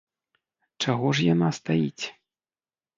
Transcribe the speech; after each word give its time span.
Чаго 0.87 1.07
ж 1.19 1.29
яна 1.33 1.53
стаіць? 1.61 2.05